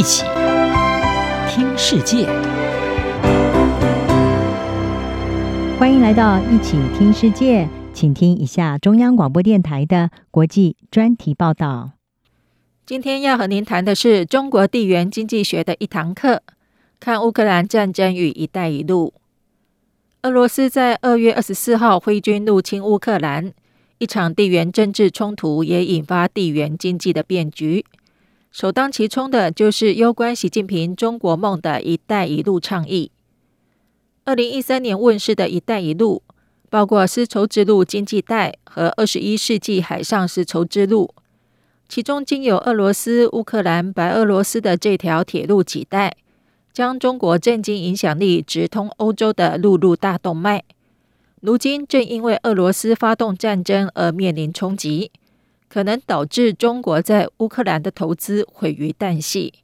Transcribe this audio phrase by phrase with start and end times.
[0.00, 0.24] 一起
[1.46, 2.24] 听世界，
[5.78, 11.90] 欢迎来到一起听世界，请听一下中央广播电台的国际专题报道。
[12.86, 16.42] 今天要和您谈的是中国地缘经济学的一堂课，
[16.98, 19.12] 看乌克兰战争与“一带一路”。
[20.24, 23.52] 俄罗斯在二月二十四号挥军入侵乌克兰，
[23.98, 27.84] 一场地缘政治冲突也引发地缘经济的变局。
[28.50, 33.12] 首当其冲的就是攸关习近平中国梦的一带一路倡议。
[34.24, 36.22] 二零一三年问世的一带一路，
[36.68, 41.14] 包括丝绸之路经济带和二十一世纪海上丝绸之路，
[41.88, 46.16] 其中经由俄罗斯、乌克兰、白俄罗斯的这条铁路几带，
[46.72, 50.64] 将中国政经影响力直通欧洲的陆路大动脉，
[51.40, 55.12] 如今正因为俄罗斯发动战争而面临冲击。
[55.70, 59.54] 可能导致中国在乌克兰的投资毁于旦夕。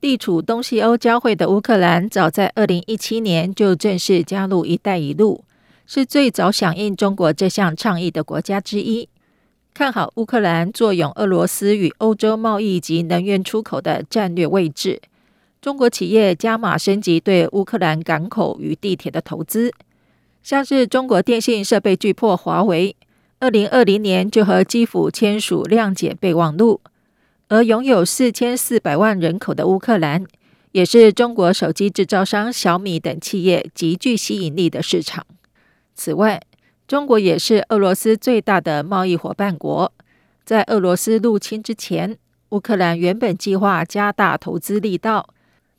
[0.00, 5.44] 地处东西欧交汇的乌克兰，早在二零一七年就正式加入“一带一路”，
[5.86, 9.08] 是最早响应中国这项倡议的国家之一。
[9.72, 15.00] 看好乌克兰坐拥俄罗斯与欧洲贸易及能源出口的战略位置，
[15.62, 19.72] 中国企业加码升级对乌克兰港口与地铁的投资，
[20.42, 22.94] 像是中国电信设备巨破华为。
[23.44, 26.80] 二零二零年就和基辅签署谅解备忘录，
[27.48, 30.24] 而拥有四千四百万人口的乌克兰，
[30.72, 35.26] 也是中国手机制造商小米等企业极具吸引力的市场。
[35.94, 36.40] 此外，
[36.88, 39.92] 中国也是俄罗斯最大的贸易伙伴国。
[40.46, 42.16] 在俄罗斯入侵之前，
[42.48, 45.28] 乌克兰原本计划加大投资力道，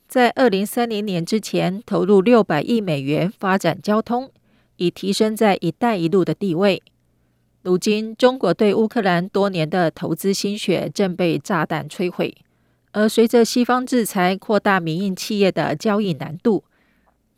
[0.08, 4.30] 在二零三零年之前投入六百亿美元发展交通，
[4.76, 6.84] 以提升在“一带一路”的地位。
[7.66, 12.38] 如今，中国对乌克兰多年的投资心血正被炸弹摧毁，
[12.92, 16.64] 而随着西方制裁扩大民营企业的交易难度，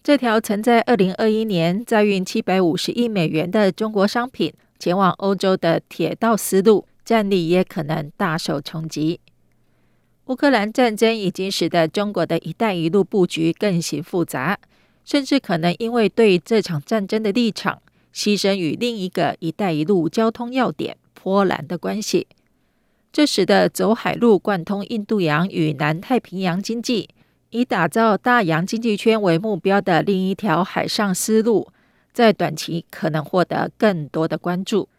[0.04, 9.22] 这条曾在二零二一年载运七百五十亿美元的中国商品前往欧洲的铁道丝路战力也可能大受冲击。
[10.26, 14.60] 乌克兰战争已经使得中国的一带一路布局更形复杂，
[15.06, 17.82] 甚至可能因为对这场战争的立场。
[18.18, 22.26] 牺牲与另一个“一带一路”交通要点波兰的关系，
[23.14, 27.10] 这使得走海路贯通印度洋与南太平洋经济，
[27.52, 31.68] 以打造大洋经济圈为目标的另一条海上丝路，
[32.12, 34.90] 在短期可能获得更多的关注。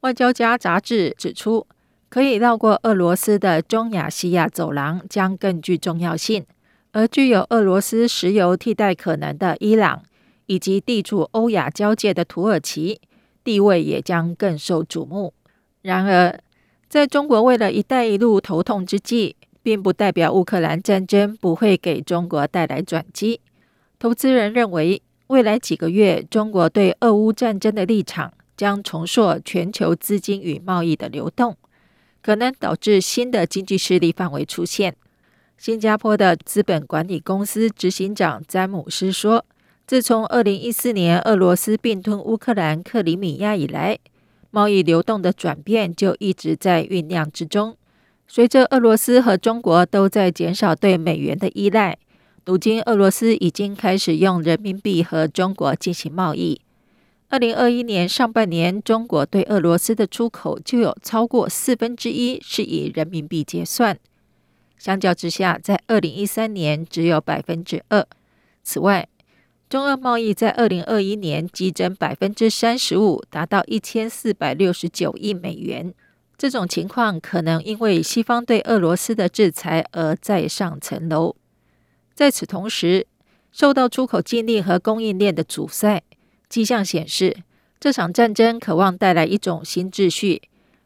[0.00, 1.68] 外交家杂志指出，
[2.08, 6.44] 可以绕过俄罗斯的中亚西亚走廊将更具重要性，
[6.90, 10.02] 而具有俄罗斯石油替代可能的伊朗。
[10.46, 13.00] 以及地处欧亚交界的土耳其
[13.42, 15.32] 地位也将更受瞩目。
[15.82, 16.40] 然而，
[16.88, 23.40] 在中国为了一带一路头痛之际，并不代表乌克兰战争不会给中国带来转机。
[23.98, 31.56] 投资人认为，未来几个月，中国对俄乌战争的立场将重塑全球资金与贸易的流动，
[32.22, 34.94] 可能导致新的经济势力范围出现。
[35.56, 39.44] 新加坡的资本管理公司执行长詹姆斯说。
[39.86, 43.98] 自从二零一四年俄罗斯并吞乌克兰克里米亚以来，
[44.50, 47.76] 贸易流动的转变就一直在酝酿之中。
[48.26, 51.98] 随着俄罗斯和中国都在减少对美元的依赖，
[52.46, 56.62] 如今俄罗斯已经开始用人民币和中国进行贸易。
[57.28, 63.98] 二零二一年上半年，中国对俄罗斯的出口就有超过四分之一是以人民币结算，
[64.78, 68.06] 相较之下，在二零一三年只有百分之二。
[68.62, 69.06] 此外，
[69.74, 75.92] 中俄贸易在二零二一年激增百分之三十五，达到一千四百六十九亿美元。
[76.38, 81.34] 这种情况可能因为西方对俄罗斯的制裁而再上层楼。
[82.14, 83.08] 在此同时，
[83.50, 86.04] 受到出口禁令和供应链的阻塞，
[86.48, 87.38] 迹象显示
[87.80, 90.42] 这场战争渴望带来一种新秩序。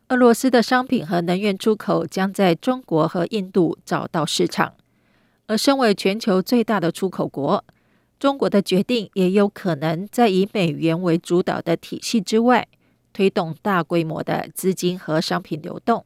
[0.08, 4.72] 俄罗斯的商品和能源出口将在中国和印度找到市场，
[5.46, 7.62] 而身为全球最大的出口国。
[8.18, 12.66] 中国的决定也有可能在以美元为主导的体系之外，
[13.12, 16.04] 推动大规模的资金和商品流动。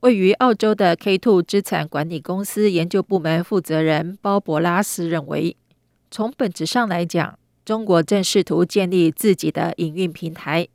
[0.00, 5.56] 位于澳洲的 K2 资产管理公司研究部门负责人鲍伯拉斯认为，
[6.10, 10.68] 从本质上来讲，中国正试图建立自己的营运平台，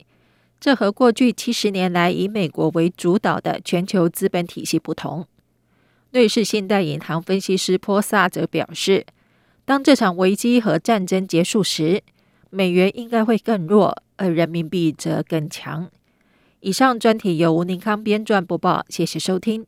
[0.60, 5.26] 这和过去七十年来以美国为主导的全球资本体系不同。
[6.12, 9.06] 瑞士信贷银行分析师波萨则表示，
[9.66, 12.04] 当这场危机和战争结束时，
[12.50, 15.90] 美元应该会更弱，而人民币则更强。
[16.60, 19.66] 以上专题由吴宁康编撰播报，谢谢收听。